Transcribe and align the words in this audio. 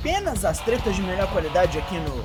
apenas 0.00 0.44
as 0.46 0.58
tretas 0.60 0.96
de 0.96 1.02
melhor 1.02 1.30
qualidade 1.30 1.78
aqui 1.78 1.96
no. 1.98 2.24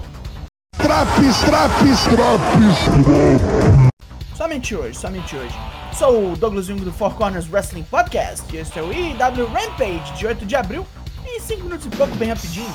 Traps, 0.78 1.40
traps, 1.42 2.04
traps! 2.06 3.90
Somente 4.36 4.76
hoje, 4.76 4.98
somente 4.98 5.36
hoje. 5.36 5.54
Sou 5.94 6.32
o 6.32 6.38
Douglas 6.38 6.68
Jung 6.68 6.82
do 6.82 6.92
Four 6.92 7.14
Corners 7.16 7.50
Wrestling 7.52 7.84
Podcast 7.84 8.44
e 8.54 8.60
este 8.60 8.80
é 8.80 8.82
o 8.82 8.92
IW 8.92 9.48
Rampage 9.48 10.14
de 10.18 10.26
8 10.26 10.46
de 10.46 10.56
abril 10.56 10.88
em 11.26 11.40
5 11.40 11.64
minutos 11.64 11.86
e 11.86 11.90
pouco, 11.90 12.16
bem 12.16 12.30
rapidinho. 12.30 12.74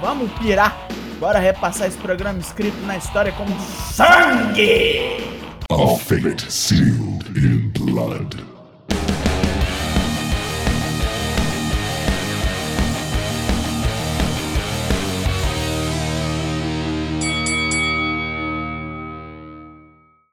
Vamos 0.00 0.30
pirar! 0.38 0.88
Bora 1.18 1.38
repassar 1.38 1.86
esse 1.86 1.98
programa 1.98 2.38
escrito 2.38 2.78
na 2.86 2.96
história 2.96 3.32
como 3.32 3.54
sangue! 3.92 5.18
A 5.70 5.96
fate 5.98 6.50
sealed 6.50 7.28
in 7.36 7.70
blood. 7.78 8.49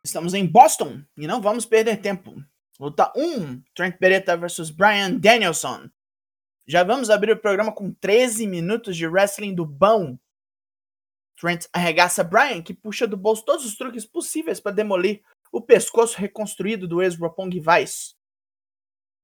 Estamos 0.08 0.34
em 0.34 0.46
Boston 0.46 1.04
e 1.18 1.28
não 1.28 1.42
vamos 1.42 1.66
perder 1.66 1.98
tempo. 1.98 2.34
Luta 2.80 3.12
1: 3.14 3.62
Trent 3.76 3.98
Beretta 4.00 4.38
vs 4.38 4.70
Brian 4.70 5.12
Danielson. 5.12 5.90
Já 6.66 6.82
vamos 6.82 7.10
abrir 7.10 7.34
o 7.34 7.42
programa 7.42 7.74
com 7.74 7.92
13 7.92 8.48
minutos 8.48 8.96
de 8.96 9.06
wrestling 9.06 9.54
do 9.54 9.66
bom. 9.66 10.18
Trent 11.38 11.66
arregaça 11.74 12.24
Brian, 12.24 12.62
que 12.64 12.74
puxa 12.74 13.06
do 13.06 13.18
bolso 13.18 13.44
todos 13.44 13.66
os 13.66 13.76
truques 13.76 14.06
possíveis 14.06 14.62
para 14.62 14.72
demolir 14.72 15.22
o 15.52 15.60
pescoço 15.62 16.18
reconstruído 16.18 16.88
do 16.88 17.02
ex-Roppongi 17.02 17.60
Vice. 17.60 18.16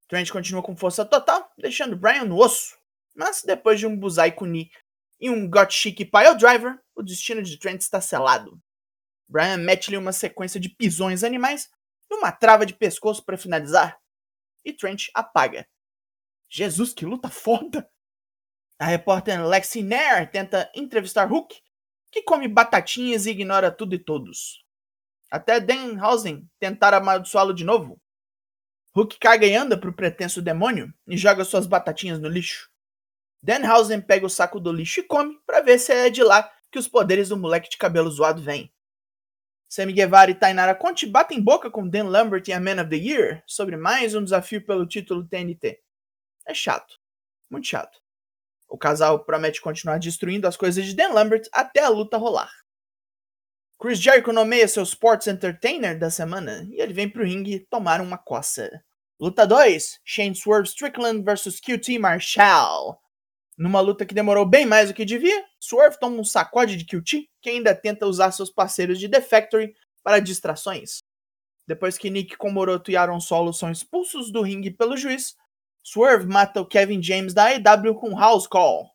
Trent 0.10 0.30
continua 0.32 0.62
com 0.62 0.76
força 0.76 1.06
total, 1.06 1.50
deixando 1.58 1.96
Brian 1.96 2.26
no 2.26 2.38
osso. 2.38 2.78
Mas 3.16 3.42
depois 3.42 3.80
de 3.80 3.88
um 3.88 3.98
Buzai 3.98 4.34
Kuni 4.34 4.70
e 5.18 5.30
um 5.30 5.50
Got 5.50 5.74
Chic 5.74 6.00
Pile 6.00 6.36
Driver, 6.38 6.78
o 6.94 7.02
destino 7.02 7.42
de 7.42 7.58
Trent 7.58 7.80
está 7.80 8.02
selado. 8.02 8.62
Brian 9.28 9.58
mete-lhe 9.58 9.98
uma 9.98 10.12
sequência 10.12 10.60
de 10.60 10.70
pisões 10.70 11.24
animais 11.24 11.70
e 12.10 12.16
uma 12.16 12.32
trava 12.32 12.66
de 12.66 12.74
pescoço 12.74 13.24
para 13.24 13.38
finalizar. 13.38 14.00
E 14.64 14.74
Trent 14.74 15.08
apaga. 15.14 15.68
Jesus, 16.50 16.94
que 16.94 17.06
luta 17.06 17.30
foda! 17.30 17.90
A 18.80 18.86
repórter 18.86 19.46
Lexi 19.46 19.82
Nair 19.82 20.30
tenta 20.30 20.70
entrevistar 20.76 21.32
Hook, 21.32 21.56
que 22.12 22.22
come 22.22 22.48
batatinhas 22.48 23.26
e 23.26 23.32
ignora 23.32 23.72
tudo 23.72 23.96
e 23.96 24.00
todos. 24.00 24.64
Até 25.32 25.60
Danhausen 25.60 26.48
tentar 26.60 26.94
amaldiçoá-lo 26.94 27.54
de 27.54 27.64
novo. 27.64 28.00
Hook 28.96 29.18
caga 29.20 29.48
e 29.48 29.56
anda 29.56 29.76
pro 29.76 29.92
pretenso 29.92 30.42
demônio 30.42 30.94
e 31.08 31.18
joga 31.18 31.44
suas 31.44 31.66
batatinhas 31.66 32.20
no 32.20 32.28
lixo. 32.28 32.70
Danhausen 33.42 34.00
pega 34.00 34.28
o 34.28 34.30
saco 34.30 34.60
do 34.60 34.72
lixo 34.72 35.00
e 35.00 35.04
come 35.04 35.40
para 35.46 35.62
ver 35.62 35.80
se 35.80 35.92
é 35.92 36.10
de 36.10 36.24
lá 36.24 36.52
que 36.72 36.78
os 36.78 36.88
poderes 36.88 37.30
do 37.30 37.38
moleque 37.38 37.70
de 37.70 37.78
cabelo 37.78 38.12
zoado 38.12 38.42
vêm. 38.42 38.72
Sammy 39.74 39.92
Guevara 39.92 40.30
e 40.30 40.36
Tainara 40.36 40.76
Conte 40.76 41.08
batem 41.08 41.42
boca 41.42 41.68
com 41.68 41.90
Dan 41.90 42.04
Lambert 42.04 42.48
e 42.48 42.54
a 42.54 42.60
Man 42.60 42.80
of 42.80 42.92
the 42.92 42.96
Year 42.96 43.42
sobre 43.48 43.76
mais 43.76 44.14
um 44.14 44.24
desafio 44.24 44.64
pelo 44.64 44.86
título 44.86 45.28
TNT. 45.28 45.80
É 46.46 46.54
chato. 46.54 47.00
Muito 47.50 47.66
chato. 47.66 48.00
O 48.70 48.78
casal 48.78 49.26
promete 49.26 49.60
continuar 49.60 49.98
destruindo 49.98 50.48
as 50.48 50.56
coisas 50.56 50.86
de 50.86 50.96
Dan 50.96 51.12
Lambert 51.12 51.50
até 51.52 51.80
a 51.80 51.90
luta 51.90 52.18
rolar. 52.18 52.52
Chris 53.82 53.98
Jericho 53.98 54.32
nomeia 54.32 54.68
seu 54.68 54.84
Sports 54.84 55.26
Entertainer 55.26 55.98
da 55.98 56.12
semana 56.12 56.68
e 56.70 56.80
ele 56.80 56.94
vem 56.94 57.10
pro 57.10 57.26
ringue 57.26 57.66
tomar 57.68 58.00
uma 58.00 58.20
coça. 58.20 58.70
Luta 59.20 59.48
2: 59.48 60.02
Shane 60.06 60.36
Swerve 60.36 60.68
Strickland 60.68 61.24
vs 61.24 61.60
QT 61.60 61.98
Marshall. 61.98 63.03
Numa 63.58 63.80
luta 63.80 64.06
que 64.06 64.16
demorou 64.16 64.46
bem 64.46 64.66
mais 64.66 64.90
do 64.90 64.96
que 64.96 65.06
devia, 65.06 65.46
Swerve 65.60 66.00
toma 66.00 66.18
um 66.18 66.24
sacode 66.24 66.76
de 66.76 66.86
QT, 66.86 67.30
que 67.42 67.50
ainda 67.50 67.76
tenta 67.76 68.08
usar 68.08 68.32
seus 68.32 68.50
parceiros 68.50 69.00
de 69.00 69.08
The 69.08 69.22
Factory 69.22 69.76
para 70.04 70.20
distrações. 70.20 71.00
Depois 71.68 71.98
que 71.98 72.10
Nick 72.10 72.36
Komoroto 72.36 72.92
e 72.92 72.98
Aaron 72.98 73.20
Solo 73.20 73.54
são 73.54 73.72
expulsos 73.72 74.32
do 74.32 74.42
ringue 74.42 74.72
pelo 74.72 74.98
juiz, 74.98 75.36
Swerve 75.84 76.26
mata 76.26 76.62
o 76.62 76.66
Kevin 76.66 77.02
James 77.02 77.34
da 77.34 77.46
AEW 77.46 77.96
com 77.96 78.18
House 78.18 78.48
Call. 78.48 78.90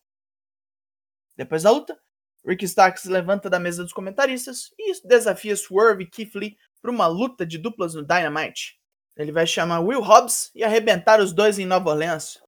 Depois 1.36 1.62
da 1.62 1.70
luta, 1.70 1.98
Rick 2.44 2.64
Starks 2.64 3.04
levanta 3.04 3.48
da 3.48 3.58
mesa 3.58 3.82
dos 3.82 3.92
comentaristas 3.92 4.70
e 4.78 4.92
desafia 5.06 5.56
Swerve 5.56 6.04
e 6.04 6.10
Keith 6.10 6.34
Lee 6.34 6.56
para 6.80 6.90
uma 6.90 7.06
luta 7.06 7.46
de 7.46 7.58
duplas 7.58 7.94
no 7.94 8.04
Dynamite. 8.04 8.78
Ele 9.16 9.32
vai 9.32 9.46
chamar 9.46 9.80
Will 9.80 10.00
Hobbs 10.00 10.50
e 10.54 10.64
arrebentar 10.64 11.20
os 11.20 11.32
dois 11.32 11.58
em 11.58 11.66
Nova 11.66 11.90
Orleans. 11.90 12.40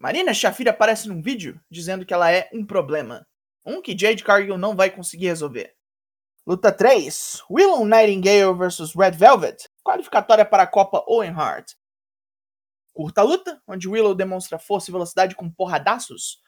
Marina 0.00 0.32
Shafir 0.32 0.66
aparece 0.66 1.06
num 1.06 1.20
vídeo 1.20 1.60
dizendo 1.70 2.06
que 2.06 2.14
ela 2.14 2.32
é 2.32 2.48
um 2.54 2.64
problema. 2.64 3.28
Um 3.62 3.82
que 3.82 3.96
Jade 3.96 4.24
Cargill 4.24 4.56
não 4.56 4.74
vai 4.74 4.90
conseguir 4.90 5.26
resolver. 5.26 5.76
Luta 6.46 6.72
3: 6.72 7.42
Willow 7.50 7.84
Nightingale 7.84 8.54
vs 8.56 8.94
Red 8.96 9.10
Velvet, 9.10 9.68
qualificatória 9.84 10.46
para 10.46 10.62
a 10.62 10.66
Copa 10.66 11.04
Owen 11.06 11.32
Hart. 11.32 11.72
Curta 12.94 13.20
luta, 13.20 13.62
onde 13.68 13.86
Willow 13.86 14.14
demonstra 14.14 14.58
força 14.58 14.90
e 14.90 14.92
velocidade 14.92 15.34
com 15.34 15.50
porradaços, 15.50 16.40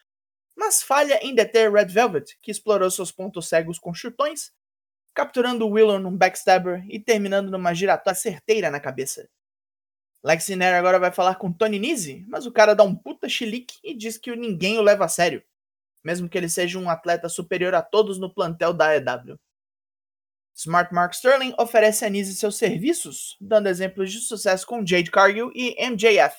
mas 0.57 0.83
falha 0.83 1.21
em 1.23 1.34
deter 1.34 1.71
Red 1.71 1.89
Velvet, 1.89 2.39
que 2.41 2.51
explorou 2.51 2.91
seus 2.91 3.13
pontos 3.13 3.51
cegos 3.51 3.79
com 3.79 3.93
chutões, 3.93 4.51
capturando 5.13 5.69
Willow 5.69 5.99
num 5.99 6.17
backstabber 6.17 6.87
e 6.89 6.99
terminando 6.99 7.51
numa 7.51 7.75
giratória 7.75 8.19
certeira 8.19 8.71
na 8.71 8.81
cabeça. 8.81 9.29
Lexi 10.25 10.55
Nair 10.55 10.75
agora 10.75 11.00
vai 11.00 11.10
falar 11.10 11.34
com 11.34 11.53
Tony 11.53 11.78
Nese, 11.78 12.25
mas 12.28 12.47
o 12.47 12.53
cara 12.53 12.75
dá 12.75 12.84
um 12.84 12.94
puta 12.94 13.28
chilique 13.28 13.78
e 13.83 13.93
diz 13.94 14.16
que 14.16 14.34
ninguém 14.37 14.78
o 14.78 14.83
leva 14.83 15.05
a 15.05 15.09
sério, 15.09 15.43
mesmo 16.05 16.28
que 16.28 16.38
ele 16.38 16.49
seja 16.49 16.78
um 16.78 16.88
atleta 16.88 17.28
superior 17.28 17.75
a 17.75 17.83
todos 17.83 18.19
no 18.19 18.33
plantel 18.33 18.72
da 18.72 18.91
AEW. 18.91 19.38
Smart 20.55 20.94
Mark 20.94 21.15
Sterling 21.15 21.55
oferece 21.59 22.05
a 22.05 22.10
Nese 22.10 22.37
seus 22.37 22.56
serviços, 22.56 23.37
dando 23.41 23.69
exemplos 23.69 24.12
de 24.12 24.21
sucesso 24.21 24.66
com 24.66 24.87
Jade 24.87 25.10
Cargill 25.10 25.50
e 25.55 25.75
MJF. 25.91 26.37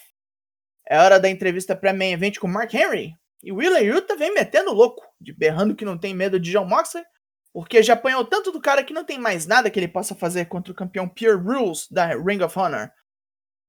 É 0.87 0.99
hora 0.99 1.19
da 1.19 1.29
entrevista 1.29 1.75
pré-main 1.75 2.13
event 2.13 2.37
com 2.37 2.47
Mark 2.47 2.73
Henry, 2.73 3.13
e 3.43 3.51
Wheeler 3.51 3.83
Yuta 3.83 4.15
vem 4.15 4.33
metendo 4.33 4.71
louco, 4.71 5.03
de 5.19 5.33
berrando 5.33 5.75
que 5.75 5.83
não 5.83 5.97
tem 5.97 6.13
medo 6.13 6.39
de 6.39 6.51
John 6.51 6.65
Moxley, 6.65 7.03
porque 7.51 7.83
já 7.83 7.93
apanhou 7.93 8.23
tanto 8.23 8.51
do 8.51 8.61
cara 8.61 8.83
que 8.83 8.93
não 8.93 9.03
tem 9.03 9.19
mais 9.19 9.45
nada 9.45 9.69
que 9.69 9.77
ele 9.77 9.87
possa 9.87 10.15
fazer 10.15 10.45
contra 10.45 10.71
o 10.71 10.75
campeão 10.75 11.07
Pure 11.07 11.35
Rules 11.35 11.87
da 11.91 12.07
Ring 12.15 12.41
of 12.41 12.57
Honor. 12.57 12.89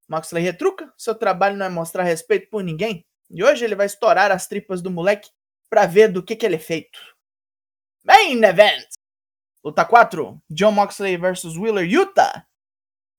Moxley 0.08 0.42
retruca, 0.42 0.92
seu 0.96 1.14
trabalho 1.14 1.56
não 1.56 1.66
é 1.66 1.68
mostrar 1.68 2.02
respeito 2.02 2.48
por 2.50 2.62
ninguém, 2.62 3.04
e 3.30 3.42
hoje 3.42 3.64
ele 3.64 3.74
vai 3.74 3.86
estourar 3.86 4.30
as 4.30 4.46
tripas 4.46 4.82
do 4.82 4.90
moleque 4.90 5.30
para 5.70 5.86
ver 5.86 6.08
do 6.08 6.22
que, 6.22 6.36
que 6.36 6.44
ele 6.44 6.56
é 6.56 6.58
feito. 6.58 6.98
Main 8.04 8.42
Event! 8.44 8.86
Luta 9.64 9.84
4, 9.84 10.42
John 10.50 10.72
Moxley 10.72 11.16
vs 11.16 11.56
Wheeler 11.56 11.90
Yuta. 11.90 12.46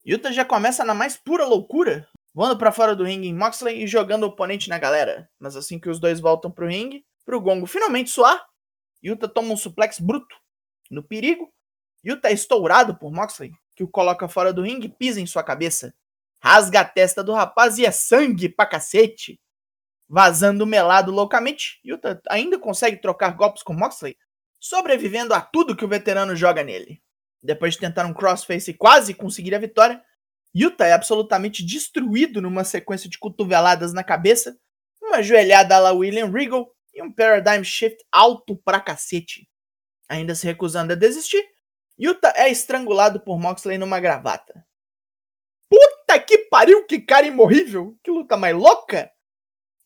Yuta 0.06 0.32
já 0.32 0.46
começa 0.46 0.86
na 0.86 0.94
mais 0.94 1.18
pura 1.18 1.44
loucura, 1.44 2.08
voando 2.34 2.56
para 2.56 2.72
fora 2.72 2.96
do 2.96 3.04
ringue 3.04 3.28
em 3.28 3.34
Moxley 3.34 3.84
e 3.84 3.88
jogando 3.88 4.24
o 4.24 4.28
oponente 4.28 4.70
na 4.70 4.78
galera. 4.78 5.28
Mas 5.40 5.56
assim 5.56 5.80
que 5.80 5.90
os 5.90 6.00
dois 6.00 6.20
voltam 6.20 6.52
pro 6.52 6.68
ringue, 6.68 7.04
pro 7.26 7.42
gongo 7.42 7.66
finalmente 7.66 8.12
soar, 8.12 8.46
Yuta 9.04 9.28
toma 9.28 9.54
um 9.54 9.58
suplex 9.58 10.00
bruto. 10.00 10.36
No 10.92 11.02
perigo, 11.02 11.52
Yuta 12.06 12.30
é 12.30 12.34
estourado 12.34 12.96
por 12.96 13.12
Moxley, 13.12 13.52
que 13.76 13.84
o 13.84 13.88
coloca 13.88 14.28
fora 14.28 14.54
do 14.54 14.62
ringue 14.62 14.86
e 14.86 14.92
pisa 14.92 15.20
em 15.20 15.26
sua 15.26 15.44
cabeça 15.44 15.96
rasga 16.46 16.82
a 16.82 16.86
testa 16.86 17.24
do 17.24 17.34
rapaz 17.34 17.80
e 17.80 17.88
é 17.88 17.92
sangue 17.92 18.48
pra 18.48 18.68
cacete. 18.68 19.42
Vazando 20.08 20.68
melado 20.68 21.12
loucamente, 21.12 21.80
Yuta 21.84 22.22
ainda 22.30 22.60
consegue 22.60 22.98
trocar 22.98 23.36
golpes 23.36 23.64
com 23.64 23.74
Moxley, 23.74 24.16
sobrevivendo 24.60 25.34
a 25.34 25.42
tudo 25.42 25.76
que 25.76 25.84
o 25.84 25.88
veterano 25.88 26.36
joga 26.36 26.64
nele. 26.64 27.02
Depois 27.42 27.74
de 27.74 27.80
tentar 27.80 28.06
um 28.06 28.14
crossface 28.14 28.70
e 28.70 28.74
quase 28.76 29.16
conseguir 29.16 29.56
a 29.56 29.60
vitória, 29.60 30.00
Yuta 30.56 30.86
é 30.86 30.94
absolutamente 30.94 31.66
destruído 31.66 32.40
numa 32.40 32.64
sequência 32.64 33.10
de 33.10 33.18
cotoveladas 33.18 33.92
na 33.92 34.04
cabeça, 34.04 34.56
uma 35.02 35.24
joelhada 35.24 35.80
la 35.80 35.94
William 35.94 36.30
Regal 36.30 36.72
e 36.94 37.02
um 37.02 37.12
Paradigm 37.12 37.64
Shift 37.64 38.06
alto 38.12 38.56
pra 38.56 38.80
cacete. 38.80 39.50
Ainda 40.08 40.36
se 40.36 40.46
recusando 40.46 40.94
a 40.94 40.96
desistir, 40.96 41.44
Yuta 42.00 42.32
é 42.36 42.52
estrangulado 42.52 43.20
por 43.20 43.40
Moxley 43.40 43.80
numa 43.80 44.00
gravata. 44.00 44.64
Puta 45.68 46.05
que 46.20 46.38
pariu, 46.50 46.86
que 46.86 47.00
cara 47.00 47.26
imorrível! 47.26 47.98
Que 48.04 48.12
luta 48.12 48.38
mais 48.38 48.56
louca! 48.56 49.12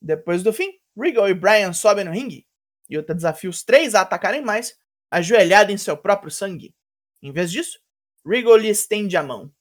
Depois 0.02 0.44
do 0.44 0.54
fim, 0.54 0.72
Regal 0.98 1.30
e 1.30 1.34
Bryan 1.34 1.74
sobem 1.74 2.06
no 2.06 2.12
ringue. 2.12 2.48
Yuta 2.92 3.14
desafia 3.14 3.50
os 3.50 3.64
três 3.64 3.96
a 3.96 4.02
atacarem 4.02 4.42
mais, 4.42 4.76
ajoelhado 5.12 5.72
em 5.72 5.78
seu 5.78 5.96
próprio 5.98 6.32
sangue. 6.32 6.74
Em 7.22 7.32
vez 7.32 7.52
disso, 7.52 7.80
Regal 8.26 8.58
lhe 8.58 8.70
estende 8.70 9.16
a 9.18 9.24
mão. 9.24 9.52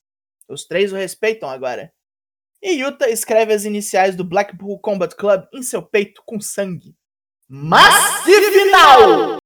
Os 0.49 0.65
três 0.65 0.93
o 0.93 0.97
respeitam 0.97 1.49
agora. 1.49 1.93
E 2.63 2.83
Yuta 2.83 3.09
escreve 3.09 3.53
as 3.53 3.65
iniciais 3.65 4.17
do 4.17 4.25
Blackpool 4.25 4.81
Combat 4.81 5.15
Club 5.15 5.45
em 5.53 5.63
seu 5.63 5.83
peito 5.83 6.23
com 6.25 6.41
sangue. 6.41 6.97
Massive 7.49 8.51
Final! 8.51 9.39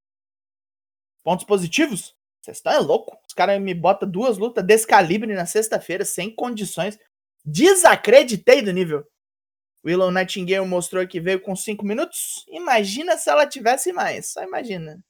Pontos 1.23 1.45
positivos? 1.45 2.17
Vocês 2.41 2.57
estão 2.57 2.73
é 2.73 2.79
louco? 2.79 3.17
Os 3.27 3.35
caras 3.35 3.61
me 3.61 3.73
botam 3.73 4.11
duas 4.11 4.39
lutas 4.39 4.65
desse 4.65 4.85
calibre 4.87 5.33
na 5.35 5.47
sexta-feira, 5.47 6.05
sem 6.05 6.35
condições. 6.35 6.99
Desacreditei 7.45 8.63
do 8.63 8.73
nível. 8.73 9.07
Willow 9.85 10.11
Nightingale 10.11 10.67
mostrou 10.67 11.07
que 11.07 11.21
veio 11.21 11.41
com 11.41 11.57
5 11.57 11.85
minutos. 11.85 12.45
Imagina 12.49 13.17
se 13.17 13.29
ela 13.29 13.47
tivesse 13.47 13.93
mais. 13.93 14.29
Só 14.29 14.43
imagina. 14.43 15.05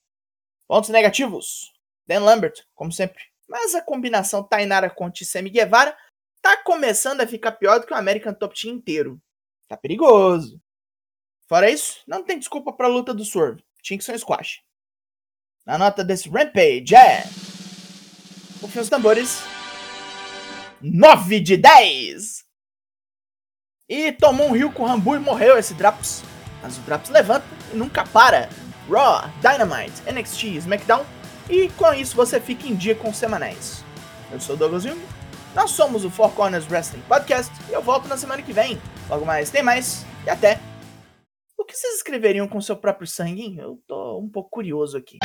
Pontos 0.66 0.90
negativos. 0.90 1.72
Dan 2.06 2.20
Lambert, 2.20 2.64
como 2.74 2.90
sempre. 2.90 3.22
Mas 3.46 3.74
a 3.74 3.82
combinação 3.82 4.42
Tainara 4.42 4.88
Conte 4.88 5.22
e 5.22 5.26
Sammy 5.26 5.50
Guevara 5.50 5.96
tá 6.40 6.56
começando 6.62 7.20
a 7.20 7.26
ficar 7.26 7.52
pior 7.52 7.78
do 7.78 7.86
que 7.86 7.92
o 7.92 7.96
American 7.96 8.32
Top 8.32 8.58
Team 8.58 8.74
inteiro. 8.74 9.20
Tá 9.68 9.76
perigoso. 9.76 10.60
Fora 11.46 11.70
isso, 11.70 12.02
não 12.06 12.24
tem 12.24 12.38
desculpa 12.38 12.72
pra 12.72 12.88
luta 12.88 13.12
do 13.12 13.24
Swerve. 13.24 13.62
Tinha 13.82 13.98
que 13.98 14.04
ser 14.04 14.14
um 14.14 14.18
squash. 14.18 14.62
Na 15.66 15.76
nota 15.76 16.02
desse 16.02 16.28
Rampage 16.30 16.94
é. 16.94 17.24
Confia 18.60 18.82
os 18.82 18.88
tambores. 18.88 19.42
9 20.82 21.38
de 21.38 21.56
10! 21.56 22.42
E 23.88 24.10
tomou 24.10 24.48
um 24.48 24.52
rio 24.52 24.72
com 24.72 24.82
o 24.82 24.86
Rambu 24.86 25.14
e 25.14 25.18
morreu 25.20 25.56
esse 25.56 25.74
Draps. 25.74 26.24
Mas 26.60 26.76
o 26.76 26.80
Draps 26.80 27.08
levanta 27.08 27.46
e 27.72 27.76
nunca 27.76 28.04
para. 28.04 28.48
Raw, 28.90 29.30
Dynamite, 29.40 30.02
NXT, 30.10 30.56
SmackDown. 30.56 31.04
E 31.48 31.68
com 31.70 31.92
isso 31.94 32.16
você 32.16 32.40
fica 32.40 32.66
em 32.66 32.74
dia 32.74 32.96
com 32.96 33.10
os 33.10 33.16
semanais. 33.16 33.84
Eu 34.32 34.40
sou 34.40 34.56
o 34.56 34.58
Douglas 34.58 34.82
Jung. 34.82 35.00
Nós 35.54 35.70
somos 35.70 36.04
o 36.04 36.10
Four 36.10 36.32
Corners 36.32 36.68
Wrestling 36.68 37.02
Podcast 37.02 37.52
e 37.68 37.72
eu 37.72 37.82
volto 37.82 38.08
na 38.08 38.16
semana 38.16 38.42
que 38.42 38.52
vem. 38.52 38.80
Logo 39.08 39.24
mais 39.24 39.50
tem 39.50 39.62
mais 39.62 40.04
e 40.26 40.30
até. 40.30 40.58
O 41.56 41.64
que 41.64 41.76
vocês 41.76 41.96
escreveriam 41.96 42.48
com 42.48 42.60
seu 42.60 42.76
próprio 42.76 43.06
sangue? 43.06 43.56
Eu 43.56 43.78
tô 43.86 44.18
um 44.18 44.28
pouco 44.28 44.50
curioso 44.50 44.96
aqui. 44.96 45.18